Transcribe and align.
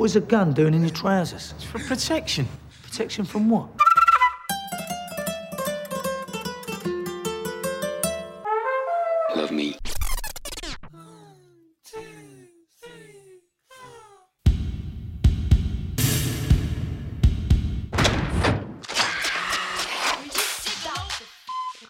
What 0.00 0.06
is 0.06 0.16
a 0.16 0.20
gun 0.22 0.54
doing 0.54 0.72
in 0.72 0.80
your 0.80 0.88
trousers? 0.88 1.52
It's 1.56 1.64
for 1.64 1.78
protection. 1.78 2.48
Protection 2.84 3.26
from 3.26 3.50
what? 3.50 3.68
Love 9.36 9.50
me. 9.50 9.76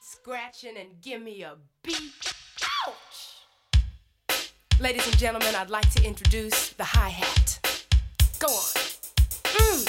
Scratching 0.03 0.77
and 0.77 1.01
give 1.01 1.23
me 1.23 1.43
a 1.43 1.55
beat. 1.85 2.35
Ouch! 2.89 3.47
Ladies 4.81 5.07
and 5.07 5.17
gentlemen, 5.17 5.55
I'd 5.55 5.71
like 5.71 5.89
to 5.93 6.05
introduce 6.05 6.71
the 6.71 6.83
hi 6.83 7.11
hat. 7.11 7.70
Go 8.41 8.46
on. 8.46 8.52
Mmm, 9.45 9.84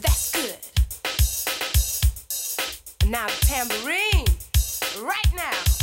that's 0.00 0.32
good. 0.32 0.56
Now 3.10 3.26
the 3.26 3.46
tambourine. 3.46 4.24
Right 5.04 5.34
now. 5.34 5.75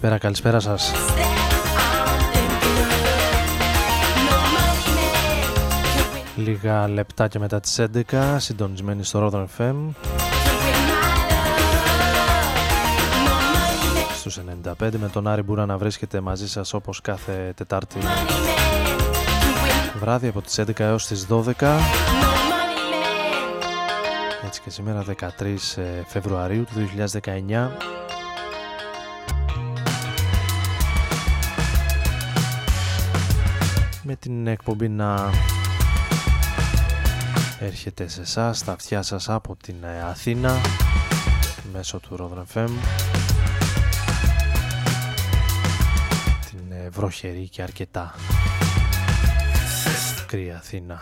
Καλησπέρα, 0.00 0.18
καλησπέρα 0.18 0.60
σας. 0.60 0.92
Λίγα 6.36 6.88
λεπτά 6.88 7.28
και 7.28 7.38
μετά 7.38 7.60
τις 7.60 7.78
11, 7.78 8.36
συντονισμένοι 8.38 9.04
στο 9.04 9.30
Rodon 9.32 9.46
FM. 9.58 9.74
Στους 14.18 14.38
95 14.38 14.98
με 14.98 15.08
τον 15.08 15.28
Άρη 15.28 15.42
Μπούρα 15.42 15.66
να 15.66 15.78
βρίσκεται 15.78 16.20
μαζί 16.20 16.48
σας 16.48 16.72
όπως 16.72 17.00
κάθε 17.00 17.52
Τετάρτη 17.56 17.98
βράδυ 20.00 20.28
από 20.28 20.40
τις 20.40 20.58
11 20.58 20.80
έως 20.80 21.06
τις 21.06 21.26
12. 21.30 21.44
Έτσι 24.46 24.60
και 24.60 24.70
σήμερα 24.70 25.04
13 25.04 25.76
ε, 25.76 25.82
Φεβρουαρίου 26.06 26.64
του 26.64 26.90
2019. 27.22 27.90
Με 34.10 34.16
την 34.16 34.46
εκπομπή 34.46 34.88
να 34.88 35.30
έρχεται 37.60 38.08
σε 38.08 38.20
εσάς 38.20 38.58
στα 38.58 38.72
αυτιά 38.72 39.02
σας 39.02 39.28
από 39.28 39.56
την 39.62 39.74
ε, 39.84 40.02
Αθήνα 40.02 40.60
μέσω 41.72 42.00
του 42.00 42.16
Rodron 42.18 42.56
FM 42.56 42.68
την 46.50 46.72
ε, 46.72 46.88
βροχερή 46.88 47.48
και 47.48 47.62
αρκετά 47.62 48.14
κρύα 50.26 50.56
Αθήνα. 50.56 51.00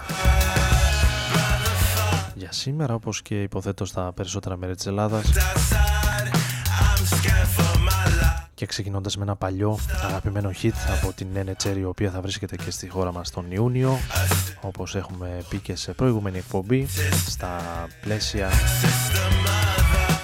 Για 2.35 2.53
σήμερα 2.53 2.95
όπως 2.95 3.23
και 3.23 3.43
υποθέτως 3.43 3.89
στα 3.89 4.13
περισσότερα 4.13 4.57
μέρη 4.57 4.75
της 4.75 4.87
Ελλάδας 4.87 5.31
και 8.59 8.67
ξεκινώντας 8.67 9.17
με 9.17 9.23
ένα 9.23 9.37
παλιό 9.37 9.79
αγαπημένο 10.05 10.51
hit 10.63 10.73
από 10.99 11.13
την 11.13 11.29
Nene 11.35 11.53
Cherry 11.65 11.77
η 11.79 11.85
οποία 11.85 12.11
θα 12.11 12.21
βρίσκεται 12.21 12.57
και 12.57 12.71
στη 12.71 12.89
χώρα 12.89 13.13
μας 13.13 13.31
τον 13.31 13.45
Ιούνιο 13.49 13.99
όπως 14.61 14.95
έχουμε 14.95 15.45
πει 15.49 15.59
και 15.59 15.77
σε 15.77 15.93
προηγούμενη 15.93 16.39
εκπομπή 16.39 16.87
στα 17.27 17.61
πλαίσια 18.01 18.51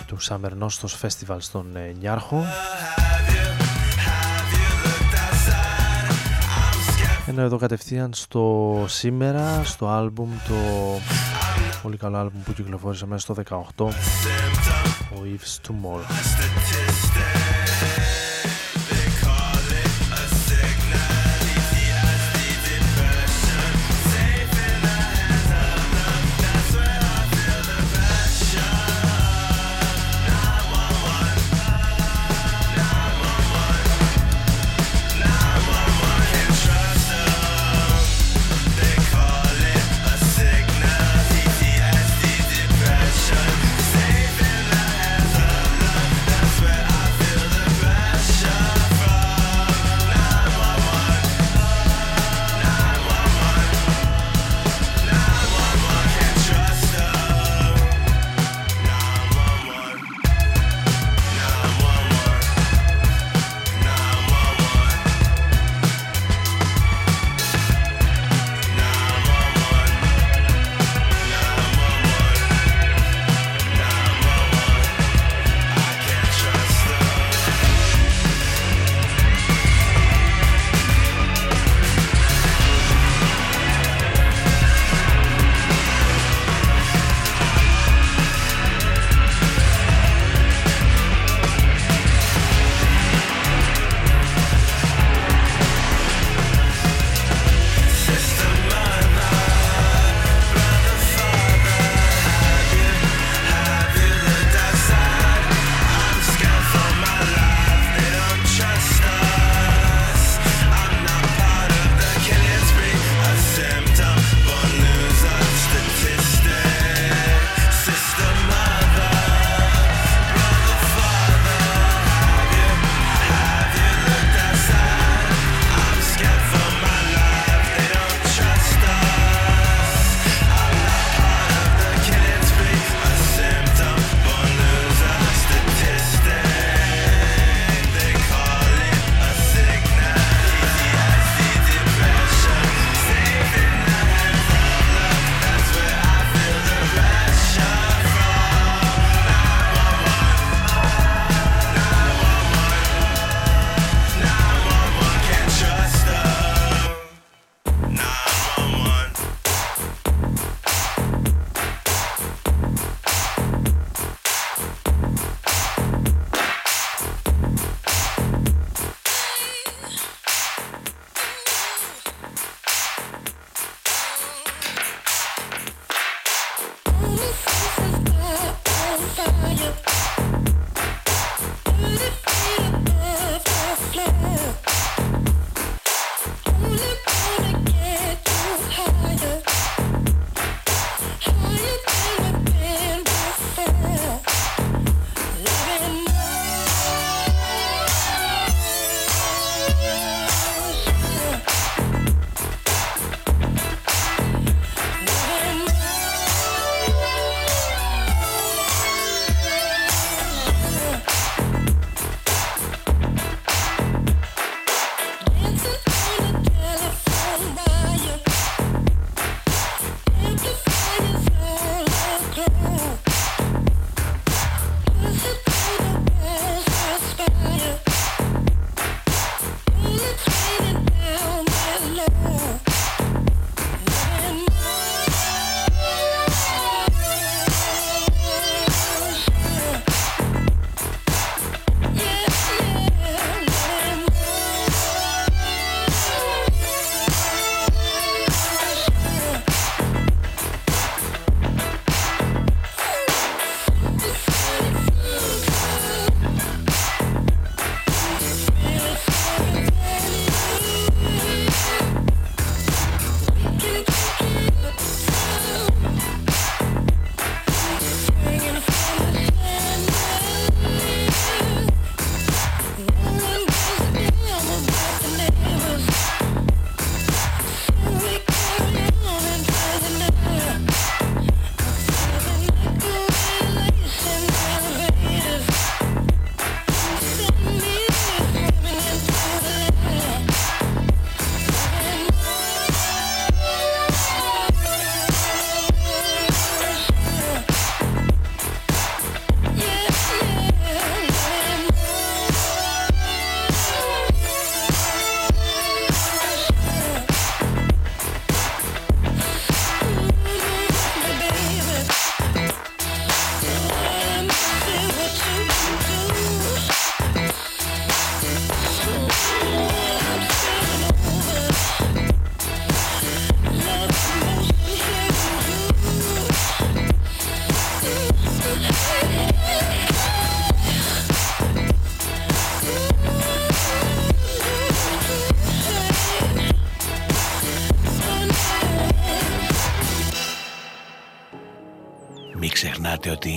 του 0.07 0.17
Summer 0.21 0.51
Nostos 0.61 1.01
Festival 1.01 1.37
στον 1.39 1.77
ε, 1.77 1.95
Νιάρχο. 1.99 2.45
Ενώ 7.27 7.43
εδώ 7.43 7.59
κατευθείαν 7.59 8.11
στο 8.15 8.85
σήμερα 8.89 9.65
στο 9.65 9.89
άλμπουμ 9.89 10.31
το 10.49 10.55
πολύ 11.83 11.97
καλό 11.97 12.17
άλμπουμ 12.17 12.43
που 12.43 12.53
κυκλοφόρησε 12.53 13.07
μέσα 13.07 13.21
στο 13.21 13.63
18 13.77 13.87
ο 15.15 15.23
Eve's 15.25 15.69
Tomorrow 15.69 16.05
Yeah. 17.83 18.34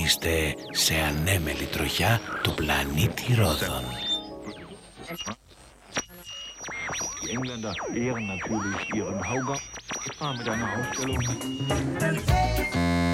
είστε 0.08 0.54
σε 0.70 0.94
ανέμελη 0.94 1.64
τροχιά 1.64 2.20
του 2.42 2.54
πλανήτη 2.54 3.34
Ρόδων. 3.34 3.84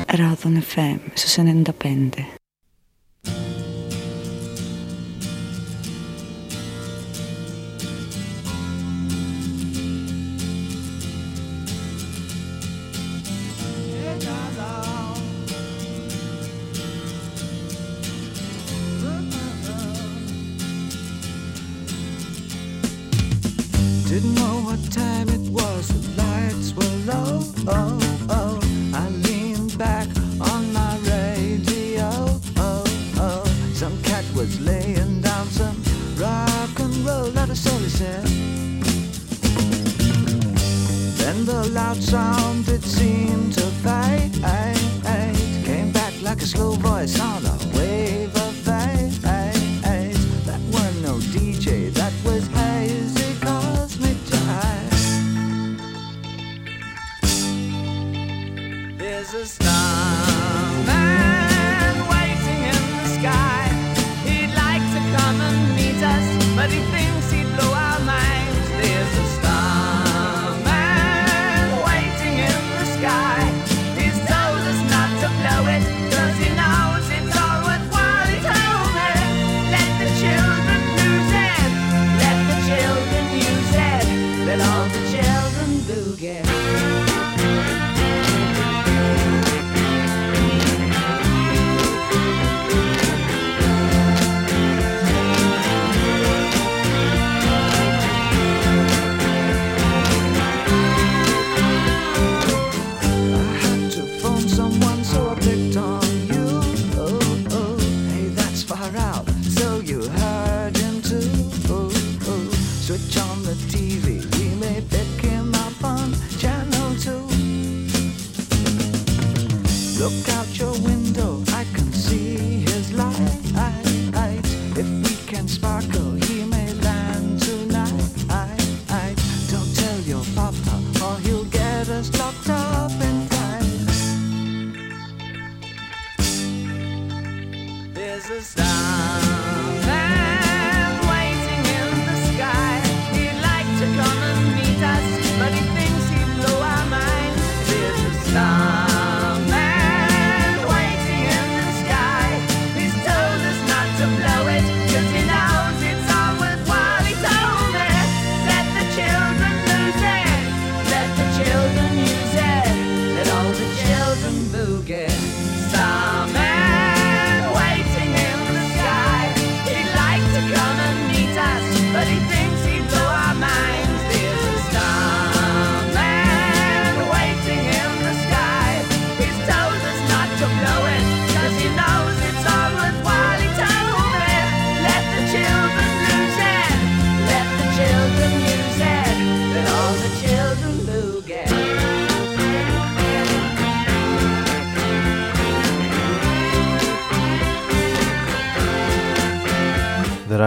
Ρόδων 0.07 0.63
FM, 0.75 0.99
στους 1.15 1.37
95. 1.37 2.44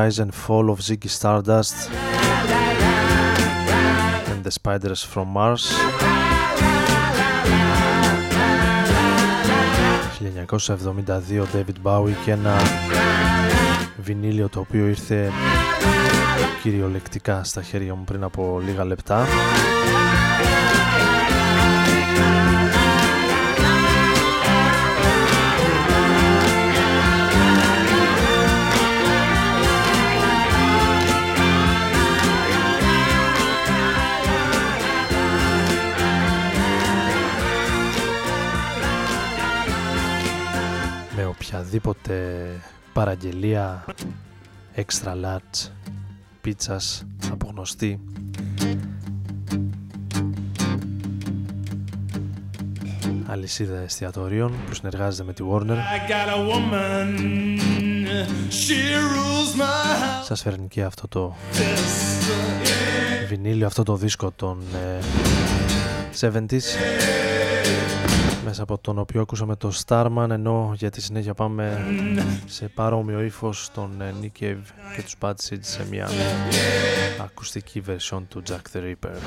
Rise 0.08 0.20
and 0.20 0.34
Fall 0.34 0.70
of 0.70 0.80
Ziggy 0.80 1.10
Stardust 1.10 1.76
and 4.32 4.42
the 4.46 4.52
Spiders 4.52 5.02
from 5.04 5.28
Mars. 5.38 5.64
1972 10.20 11.46
David 11.54 11.80
Bowie 11.84 12.16
και 12.26 12.32
ένα 12.32 12.58
βινίλιο 13.98 14.50
το 14.50 14.60
οποίο 14.60 14.88
ήρθε 14.88 15.32
κυριολεκτικά 16.64 17.44
στα 17.44 17.62
χέρια 17.62 17.96
μου 17.96 18.04
πριν 18.04 18.24
από 18.24 18.62
λίγα 18.66 18.86
λεπτά. 18.86 19.26
οποιαδήποτε 41.68 42.46
παραγγελία 42.94 43.86
extra 44.76 45.12
large 45.24 45.70
πίτσας 46.42 47.06
από 47.32 47.48
γνωστή. 47.52 48.00
Αλυσίδα 53.26 53.78
εστιατορίων 53.78 54.54
που 54.68 54.74
συνεργάζεται 54.74 55.24
με 55.24 55.34
τη 55.34 55.44
Warner. 55.52 55.78
Σας 60.24 60.42
φέρνει 60.42 60.68
και 60.68 60.84
αυτό 60.84 61.08
το 61.08 61.36
βινίλιο, 63.28 63.68
αυτό 63.68 63.84
το 63.84 63.96
δίσκο 63.96 64.32
των 64.32 64.62
ε, 66.22 66.30
70's 66.32 67.27
από 68.60 68.78
τον 68.78 69.00
οποίο 69.00 69.22
ακούσαμε 69.22 69.56
το 69.56 69.72
Starman 69.86 70.28
ενώ 70.30 70.74
για 70.76 70.90
τη 70.90 71.02
συνέχεια 71.02 71.34
πάμε 71.34 71.86
σε 72.46 72.68
παρόμοιο 72.68 73.22
ύφος 73.22 73.70
τον 73.74 74.04
Νίκεβ 74.20 74.58
και 74.96 75.04
τους 75.04 75.16
Bad 75.22 75.32
Seeds 75.32 75.58
σε 75.60 75.88
μια 75.90 76.10
ακουστική 77.22 77.80
βερσιόν 77.80 78.28
του 78.28 78.44
Jack 78.50 78.78
the 78.78 78.82
Ripper. 78.82 79.18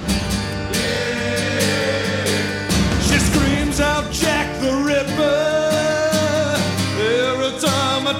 She 3.06 3.18
screams 3.28 3.78
out 3.80 4.06
Jack 4.22 4.48
the 4.64 4.72
Ripper 4.88 5.40
every 7.28 7.52
time 7.68 8.02
I 8.12 8.14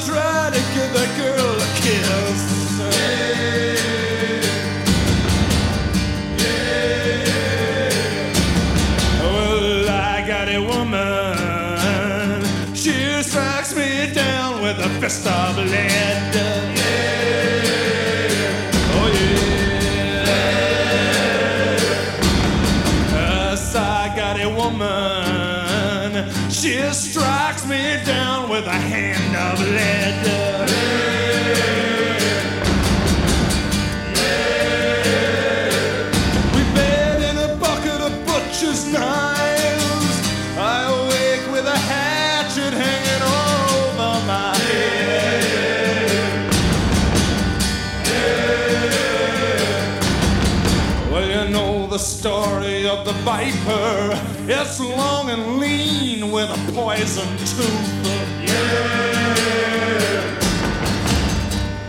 story 52.21 52.87
of 52.87 53.07
the 53.07 53.15
viper. 53.25 54.13
It's 54.47 54.79
long 54.79 55.31
and 55.31 55.57
lean 55.57 56.31
with 56.31 56.51
a 56.51 56.73
poison 56.73 57.27
tooth. 57.39 58.05
Yeah. 58.45 58.61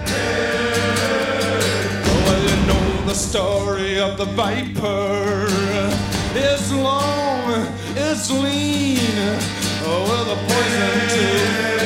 yeah. 0.07 0.31
Well, 2.23 2.41
you 2.47 2.55
know 2.65 3.05
the 3.07 3.13
story 3.13 3.99
of 3.99 4.17
the 4.17 4.29
viper. 4.39 5.47
It's 6.33 6.71
long, 6.71 7.67
it's 7.97 8.31
lean, 8.31 9.35
with 9.83 10.35
a 10.35 10.39
poison 10.47 11.09
tooth. 11.09 11.80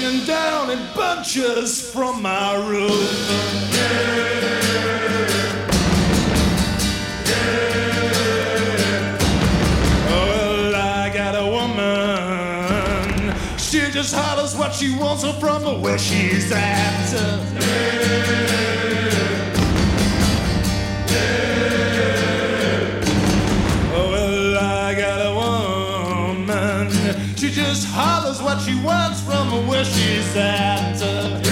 Hanging 0.00 0.24
down 0.26 0.70
in 0.70 0.78
bunches 0.94 1.90
from 1.92 2.22
my 2.22 2.54
roof. 2.68 2.90
Well, 10.06 10.74
I 10.74 11.10
got 11.12 11.34
a 11.34 11.46
woman. 11.46 13.34
She 13.58 13.90
just 13.90 14.14
hollers 14.14 14.56
what 14.56 14.72
she 14.74 14.96
wants 14.96 15.24
from 15.38 15.82
where 15.82 15.98
she's 15.98 16.50
at. 16.52 18.49
Just 27.70 27.86
hollers 27.86 28.42
what 28.42 28.60
she 28.60 28.74
wants 28.82 29.20
from 29.20 29.68
where 29.68 29.84
she's 29.84 30.34
at. 30.34 31.49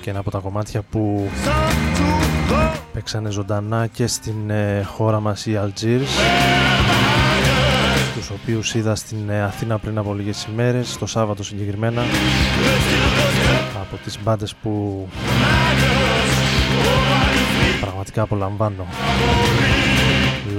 Και 0.00 0.10
ένα 0.10 0.18
από 0.18 0.30
τα 0.30 0.38
κομμάτια 0.38 0.82
που 0.82 1.30
παίξανε 2.92 3.30
ζωντανά 3.30 3.86
και 3.86 4.06
στην 4.06 4.50
ε, 4.50 4.82
χώρα 4.82 5.20
μας 5.20 5.46
οι 5.46 5.56
Αλτζίρς 5.56 6.10
τους 8.18 8.30
οποίους 8.30 8.74
είδα 8.74 8.94
στην 8.94 9.30
ε, 9.30 9.42
Αθήνα 9.42 9.78
πριν 9.78 9.98
από 9.98 10.14
λίγες 10.14 10.44
ημέρες, 10.44 10.98
το 10.98 11.06
Σάββατο 11.06 11.42
συγκεκριμένα 11.42 12.02
από 13.80 13.96
τις 14.04 14.18
μπάντες 14.22 14.54
που 14.54 15.08
πραγματικά 17.80 18.22
απολαμβάνω. 18.22 18.86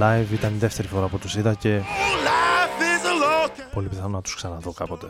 Live 0.00 0.32
ήταν 0.32 0.54
η 0.54 0.58
δεύτερη 0.58 0.88
φορά 0.88 1.06
που 1.06 1.18
τους 1.18 1.36
είδα 1.36 1.54
και 1.54 1.80
πολύ 3.74 3.88
πιθανό 3.88 4.08
να 4.08 4.20
τους 4.20 4.34
ξαναδώ 4.34 4.72
κάποτε. 4.72 5.06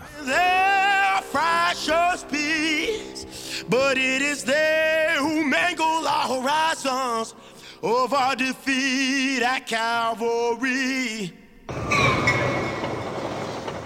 precious 1.31 2.25
peace, 2.25 3.65
but 3.69 3.97
it 3.97 4.23
is 4.23 4.45
they 4.45 5.17
who 5.19 5.45
mangle 5.45 6.07
our 6.07 6.41
horizons 6.41 7.35
of 7.83 8.13
our 8.13 8.37
defeat 8.37 9.43
at 9.43 9.67
Calvary. 9.67 11.33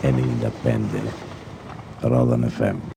An 0.02 0.18
Independent, 0.18 1.10
rather 2.02 2.30
than 2.30 2.44
a 2.44 2.50
family. 2.50 2.90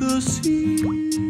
the 0.00 0.18
sea. 0.18 1.29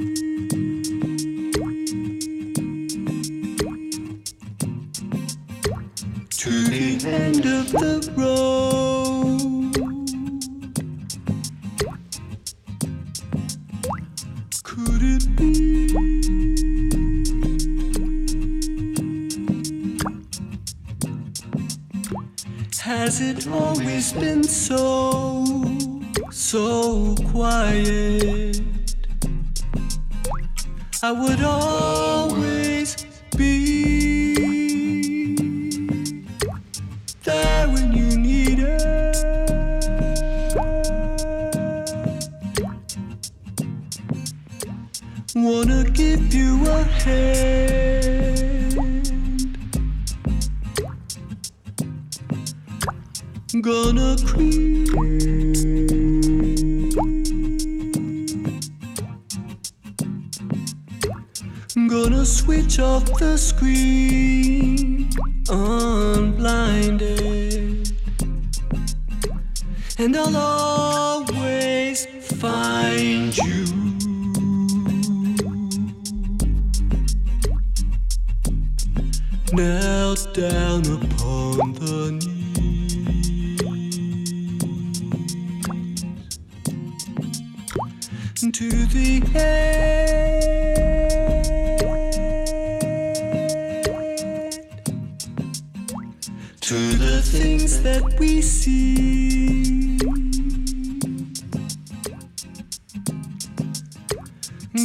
that 97.83 98.19
we 98.19 98.43
see. 98.43 99.99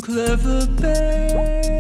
Clever 0.02 0.68
Ben 0.80 1.76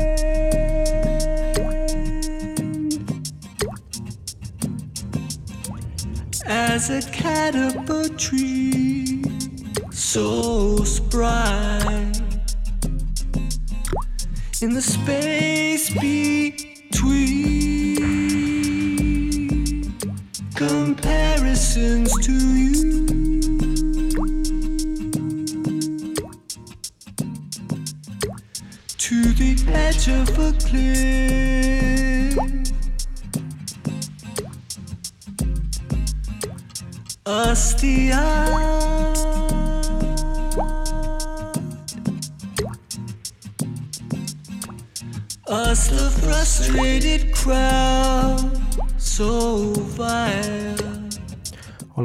as 6.47 6.89
a 6.89 7.01
caterpillar 7.11 8.09
tree, 8.09 9.23
so 9.91 10.77
spry 10.83 12.11
in 14.61 14.73
the 14.73 14.81
space. 14.81 15.24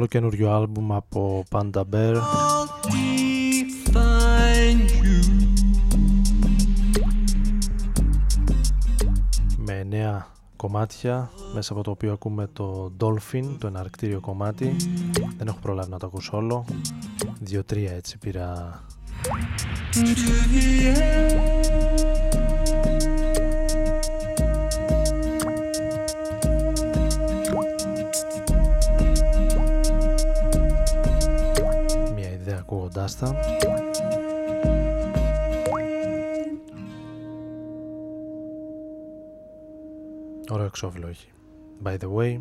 ολοκένουργιο 0.01 0.51
άλμπουμ 0.51 0.93
από 0.93 1.43
Panda 1.49 1.83
Bear. 1.93 2.15
Με 9.57 9.83
νέα 9.83 10.27
κομμάτια 10.55 11.31
μέσα 11.53 11.73
από 11.73 11.83
το 11.83 11.91
οποίο 11.91 12.11
ακούμε 12.11 12.47
το 12.53 12.91
Dolphin, 12.99 13.55
το 13.57 13.67
εναρκτήριο 13.67 14.19
κομμάτι. 14.19 14.75
Δεν 15.37 15.47
έχω 15.47 15.57
προλάβει 15.61 15.91
να 15.91 15.97
το 15.97 16.05
ακούσω 16.05 16.37
όλο. 16.37 16.65
Δύο-τρία 17.39 17.91
έτσι 17.91 18.17
πειρά 18.17 18.81
ακούγοντάς 32.71 33.17
τα. 33.17 33.35
Ωραίο 40.49 40.65
εξώφυλλο 40.65 41.07
έχει. 41.07 41.27
By 41.83 41.97
the 41.97 42.13
way, 42.15 42.39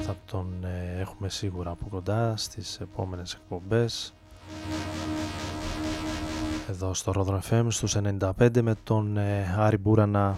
θα 0.00 0.16
τον 0.26 0.64
ε, 0.64 1.00
έχουμε 1.00 1.28
σίγουρα 1.28 1.70
από 1.70 1.86
κοντά 1.90 2.36
στις 2.36 2.80
επόμενες 2.80 3.32
εκπομπές. 3.32 4.14
Εδώ 6.68 6.94
στο 6.94 7.12
Rodron 7.16 7.38
FM 7.50 7.66
στους 7.68 7.96
95 8.18 8.62
με 8.62 8.74
τον 8.84 9.16
ε, 9.16 9.54
Άρη 9.58 9.76
Μπούρα 9.76 10.06
να 10.06 10.36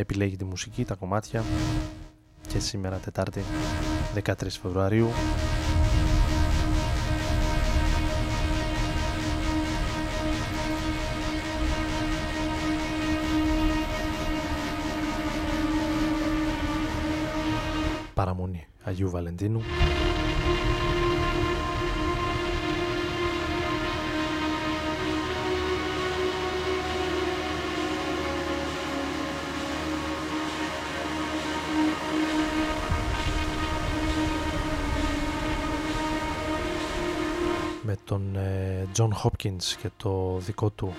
επιλέγει 0.00 0.36
τη 0.36 0.44
μουσική, 0.44 0.84
τα 0.84 0.94
κομμάτια 0.94 1.44
και 2.48 2.58
σήμερα 2.58 2.96
Τετάρτη 2.96 3.42
13 4.14 4.32
Φεβρουαρίου 4.62 5.08
παραμονή 18.14 18.66
Αγίου 18.82 19.10
Βαλεντίνου. 19.10 19.62
John 38.98 39.10
Hopkins 39.22 39.64
και 39.80 39.90
το 39.96 40.36
δικό 40.38 40.70
του 40.70 40.94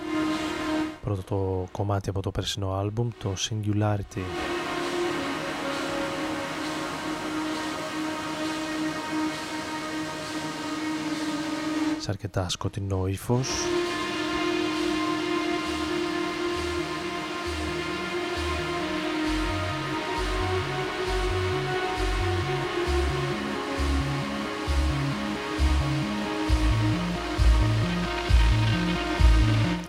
πρώτο 1.04 1.22
το 1.22 1.68
κομμάτι 1.72 2.08
από 2.08 2.22
το 2.22 2.30
περσινό 2.30 2.72
άλμπουμ 2.72 3.08
το 3.18 3.34
Singularity. 3.38 4.22
Σε 11.98 12.10
αρκετά 12.10 12.48
σκοτεινό 12.48 13.06
ύφος 13.06 13.48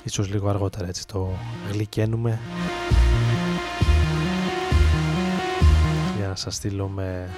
Ίσως 0.09 0.29
λίγο 0.29 0.49
αργότερα 0.49 0.87
έτσι 0.87 1.07
το 1.07 1.29
γλυκαίνουμε. 1.71 2.39
Για 6.17 6.27
να 6.27 6.35
σας 6.35 6.55
στείλω 6.55 6.87
με 6.87 7.29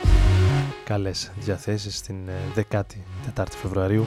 καλές 0.83 1.31
διαθέσεις 1.39 2.01
την 2.01 2.29
14η 2.55 3.45
Φεβρουαρίου 3.61 4.05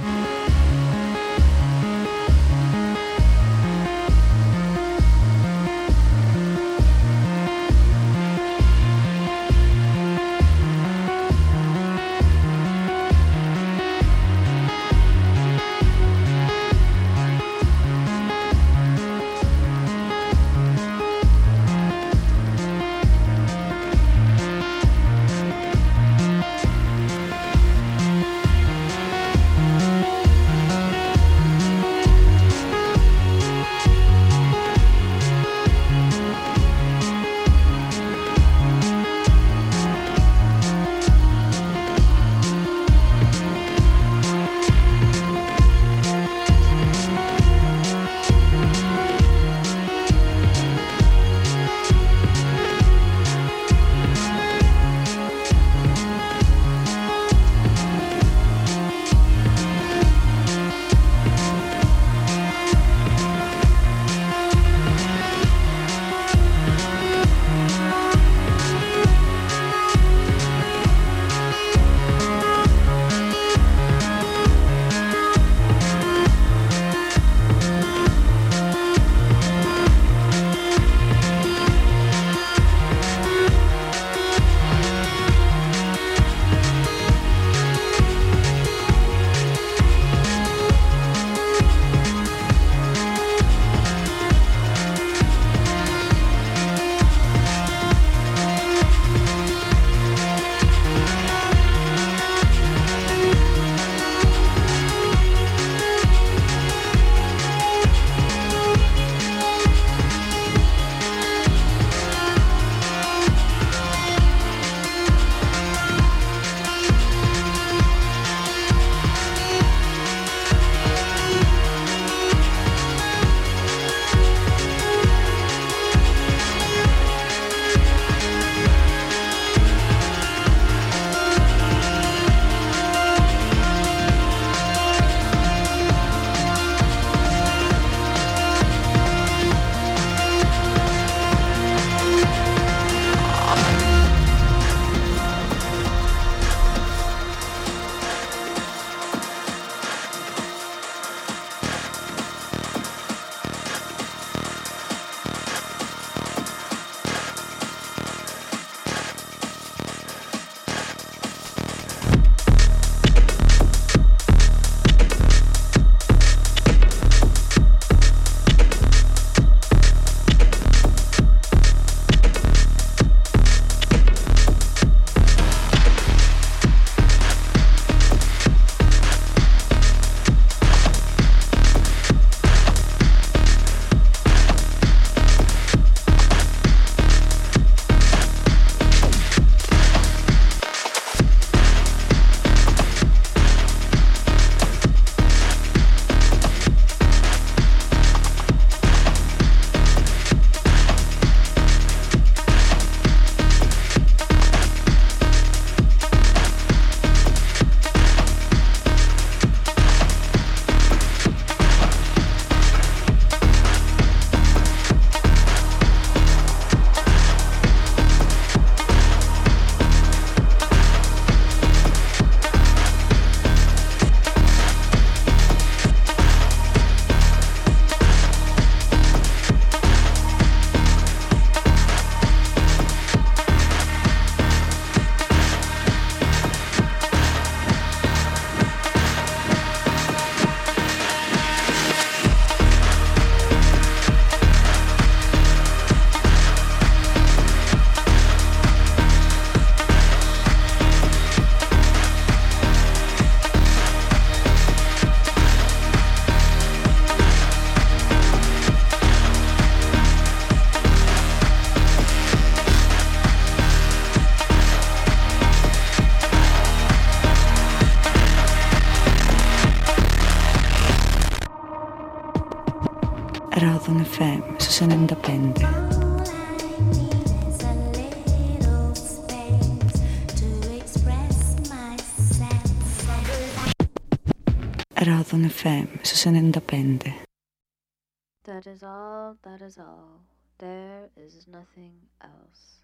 that 289.43 289.62
is 289.62 289.78
all. 289.78 290.20
There 290.59 291.09
is 291.16 291.47
nothing 291.49 291.95
else. 292.22 292.80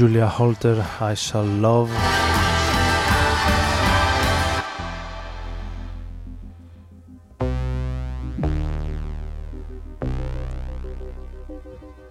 Julia 0.00 0.28
Holter, 0.38 0.76
I 1.00 1.14
Shall 1.14 1.62
Love. 1.62 1.88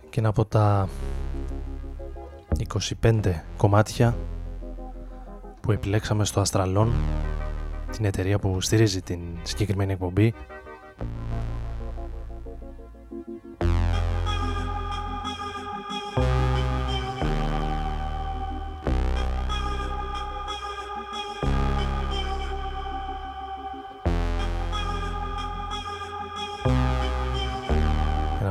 Και 0.09 0.19
ένα 0.19 0.29
από 0.29 0.45
τα 0.45 0.89
25 3.01 3.33
κομμάτια 3.57 4.17
που 5.61 5.71
επιλέξαμε 5.71 6.25
στο 6.25 6.39
Αστραλόν, 6.39 6.93
την 7.91 8.05
εταιρεία 8.05 8.39
που 8.39 8.61
στηρίζει 8.61 9.01
την 9.01 9.19
συγκεκριμένη 9.43 9.91
εκπομπή 9.91 10.33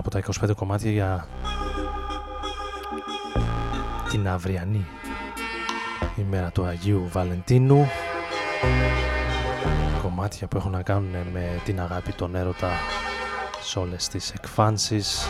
από 0.09 0.21
τα 0.21 0.47
25 0.49 0.57
κομμάτια 0.57 0.91
για 0.91 1.27
την 4.11 4.29
αυριανή 4.29 4.87
ημέρα 6.17 6.51
του 6.51 6.65
Αγίου 6.65 7.09
Βαλεντίνου. 7.13 7.87
Κομμάτια 10.03 10.47
που 10.47 10.57
έχουν 10.57 10.71
να 10.71 10.83
κάνουν 10.83 11.11
με 11.33 11.61
την 11.65 11.81
αγάπη 11.81 12.13
των 12.13 12.35
έρωτα 12.35 12.71
σε 13.61 13.79
όλες 13.79 14.09
τις 14.09 14.31
εκφάνσεις. 14.31 15.29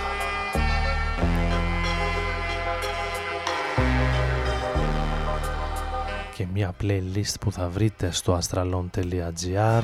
Και 6.34 6.46
μια 6.52 6.74
playlist 6.82 7.34
που 7.40 7.52
θα 7.52 7.68
βρείτε 7.68 8.10
στο 8.10 8.38
astralon.gr 8.42 9.82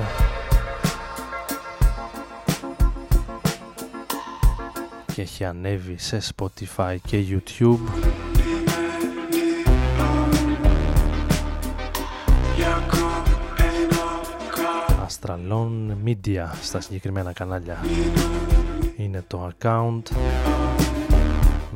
και 5.15 5.21
έχει 5.21 5.43
ανέβει 5.43 5.95
σε 5.97 6.21
Spotify 6.35 6.95
και 7.07 7.23
YouTube 7.29 7.79
Astralon 15.07 15.95
Media 16.05 16.45
στα 16.61 16.81
συγκεκριμένα 16.81 17.33
κανάλια 17.33 17.77
είναι 18.95 19.23
το 19.27 19.51
account 19.51 20.01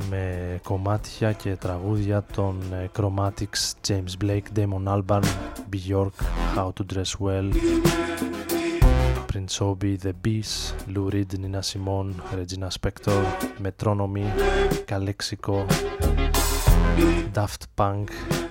με 0.09 0.59
κομμάτια 0.63 1.31
και 1.31 1.55
τραγούδια 1.55 2.25
των 2.33 2.61
ε, 2.73 2.89
Chromatics, 2.97 3.87
James 3.87 4.23
Blake, 4.25 4.57
Damon 4.59 4.83
Albarn, 4.85 5.23
Bjork, 5.69 6.23
How 6.55 6.69
to 6.73 6.93
Dress 6.93 7.15
Well, 7.19 7.51
Prince 9.32 9.61
Obi, 9.61 9.95
The 9.95 10.13
Beast, 10.13 10.73
Lou 10.88 11.07
Reed, 11.07 11.38
Nina 11.38 11.61
Simone, 11.61 12.15
Regina 12.34 12.69
Spector, 12.69 13.21
Metronomy, 13.61 14.25
Calexico, 14.88 15.65
Daft 17.32 17.63
Punk, 17.75 18.07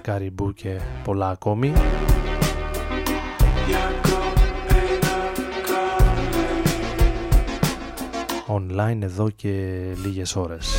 Caribou 0.07 0.55
και 0.55 0.81
πολλά 1.05 1.29
ακόμη. 1.29 1.73
online 8.47 9.03
εδώ 9.03 9.31
και 9.31 9.83
λίγες 10.05 10.37
ώρες. 10.37 10.77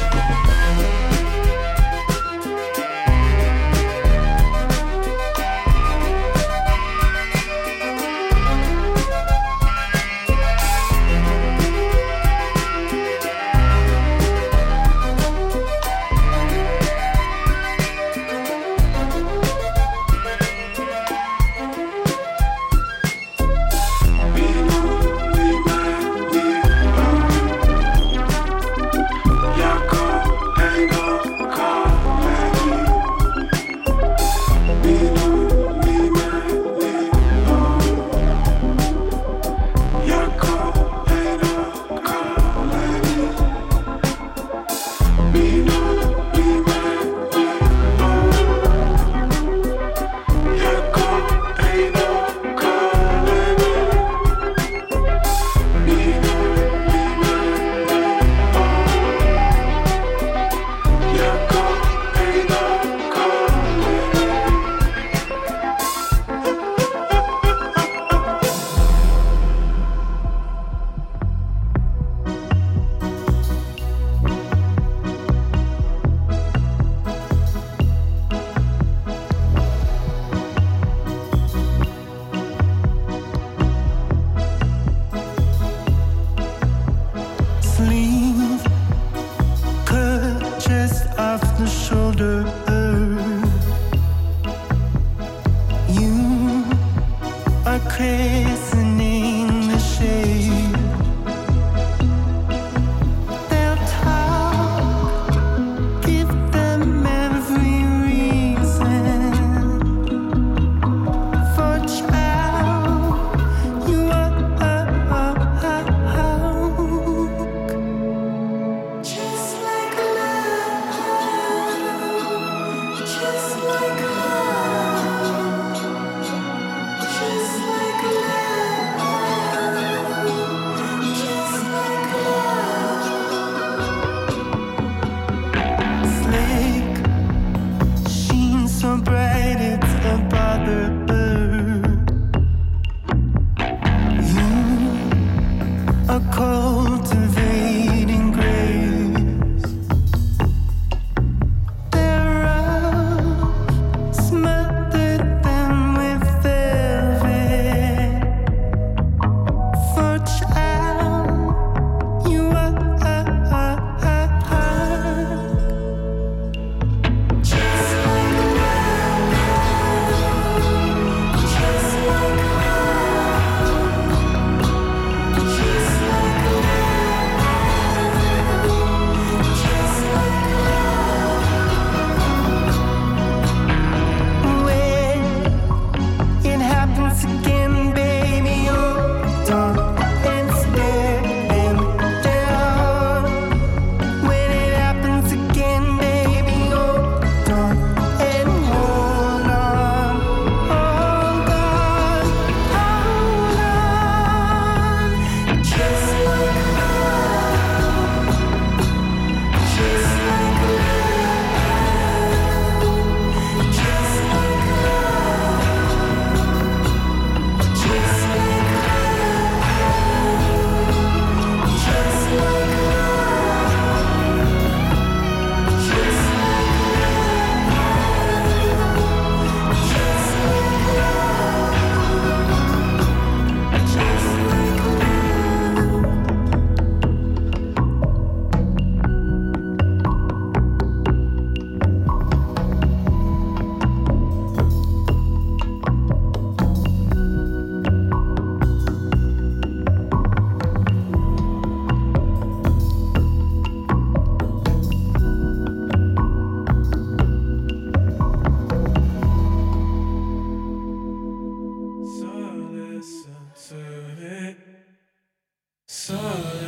Sun. 265.91 266.58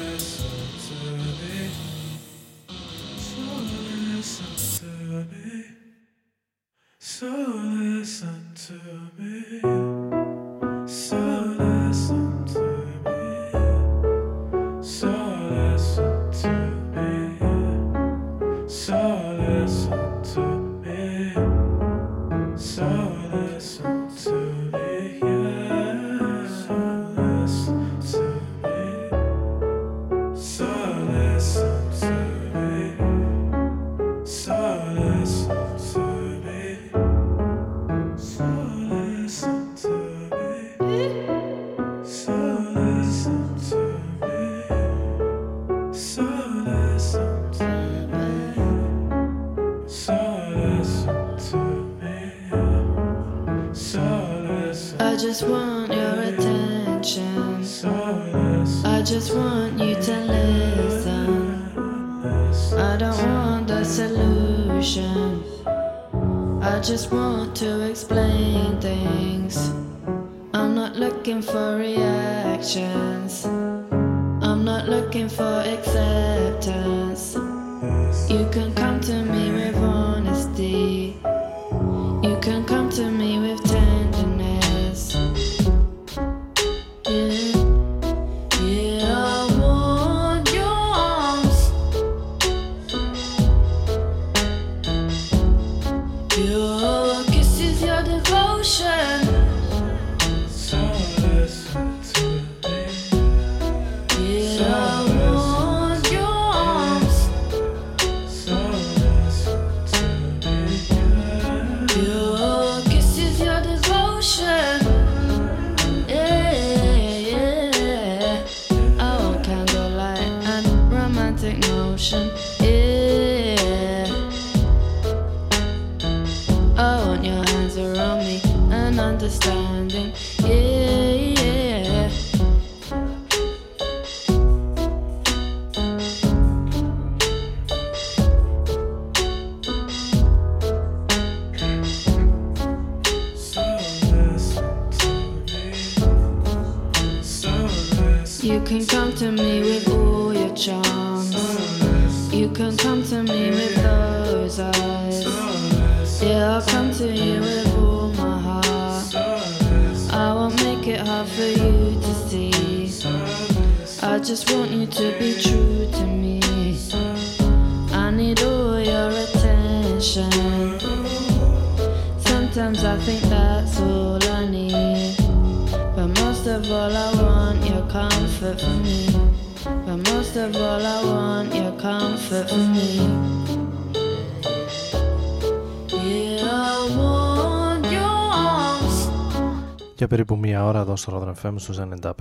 στο 191.02 191.34
Rodan 191.44 191.48
FM 191.48 191.54
στους 191.56 191.78
95 191.78 192.12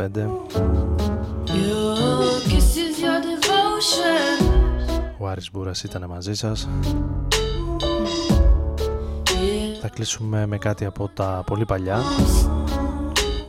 Ο 5.18 5.28
Άρης 5.28 5.50
Μπούρας 5.52 5.82
ήταν 5.82 6.04
μαζί 6.08 6.34
σας. 6.34 6.68
Θα 9.80 9.88
κλείσουμε 9.88 10.46
με 10.46 10.58
κάτι 10.58 10.84
από 10.84 11.08
τα 11.14 11.42
πολύ 11.46 11.64
παλιά 11.64 12.02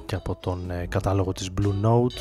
και 0.06 0.16
από 0.16 0.36
τον 0.36 0.72
ε, 0.72 0.86
κατάλογο 0.90 1.32
της 1.32 1.50
Blue 1.62 1.86
Note 1.86 2.20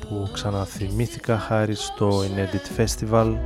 που 0.00 0.28
ξαναθυμήθηκα 0.32 1.38
χάρη 1.38 1.74
στο 1.74 2.20
Inedit 2.22 2.80
Festival. 2.80 3.36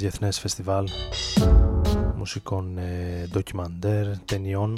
Διεθνές 0.00 0.38
Φεστιβάλ 0.38 0.88
μουσικών 2.14 2.78
ε, 2.78 3.26
ντοκιμαντέρ, 3.30 4.18
ταινιών 4.18 4.74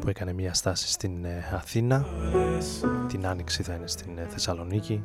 που 0.00 0.08
έκανε 0.08 0.32
μια 0.32 0.54
στάση 0.54 0.88
στην 0.90 1.24
ε, 1.24 1.50
Αθήνα. 1.54 2.06
Την 3.08 3.26
Άνοιξη 3.26 3.62
θα 3.62 3.74
είναι 3.74 3.86
στην 3.86 4.18
ε, 4.18 4.26
Θεσσαλονίκη. 4.28 5.04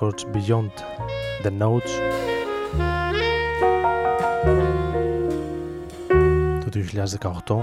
Records 0.00 0.24
Beyond 0.32 0.70
the 1.42 1.50
Notes 1.60 1.90
του 6.60 6.70
2018 6.70 7.60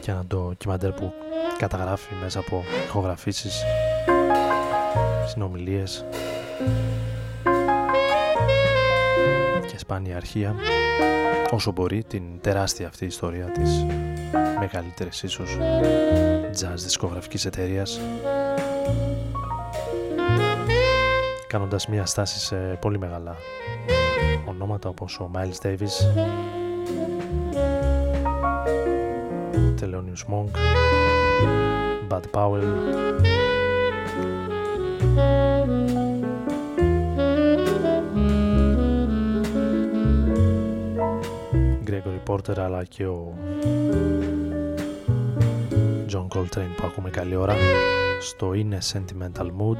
και 0.00 0.10
ένα 0.10 0.24
ντοκιμαντέρ 0.26 0.92
που 0.92 1.12
καταγράφει 1.58 2.14
μέσα 2.22 2.38
από 2.38 2.64
ηχογραφήσεις 2.86 3.62
συνομιλίες 5.26 6.04
πανιαρχία 9.94 10.54
όσο 11.50 11.72
μπορεί 11.72 12.04
την 12.04 12.22
τεράστια 12.40 12.86
αυτή 12.86 13.04
ιστορία 13.04 13.44
της 13.44 13.84
μεγαλύτερης 14.58 15.22
ίσως 15.22 15.58
jazz 16.60 16.74
δισκογραφικής 16.74 17.44
εταιρείας 17.44 18.00
κάνοντας 21.46 21.88
μία 21.88 22.06
στάση 22.06 22.38
σε 22.38 22.56
πολύ 22.56 22.98
μεγάλα 22.98 23.36
ονόματα 24.44 24.88
όπως 24.88 25.20
ο 25.20 25.30
Miles 25.34 25.66
Davis 25.66 25.94
Thelonious 29.80 30.24
Monk 30.32 30.50
Bud 32.08 32.22
Powell 32.32 32.94
Porter 42.26 42.58
αλλά 42.58 42.84
και 42.84 43.06
ο 43.06 43.34
John 46.12 46.26
Coltrane 46.38 46.74
που 46.76 46.86
ακούμε 46.86 47.10
καλή 47.10 47.36
ώρα 47.36 47.54
στο 48.20 48.54
Είναι 48.54 48.78
Sentimental 48.92 49.46
Mood. 49.46 49.78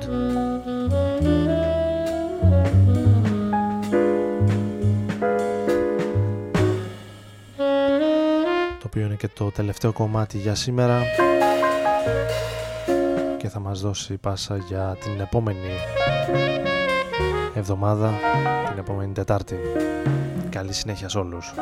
Το 8.78 8.86
οποίο 8.86 9.02
είναι 9.02 9.14
και 9.14 9.28
το 9.28 9.50
τελευταίο 9.50 9.92
κομμάτι 9.92 10.38
για 10.38 10.54
σήμερα 10.54 11.02
και 13.38 13.48
θα 13.48 13.60
μας 13.60 13.80
δώσει 13.80 14.16
πάσα 14.16 14.56
για 14.56 14.96
την 15.00 15.20
επόμενη 15.20 15.70
εβδομάδα 17.54 18.12
την 18.68 18.78
επόμενη 18.78 19.12
Τετάρτη. 19.12 19.56
Καλή 20.50 20.72
συνέχεια 20.72 21.08
σε 21.08 21.18
όλους. 21.18 21.54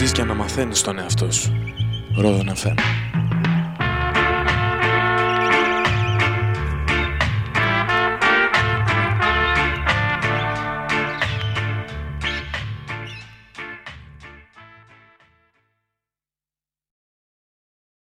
Ζεις 0.00 0.12
και 0.12 0.24
να 0.24 0.34
μαθαίνεις 0.34 0.82
τον 0.82 0.98
εαυτό 0.98 1.30
σου. 1.32 1.52
Ρόδον 2.16 2.52
FM. 2.54 2.99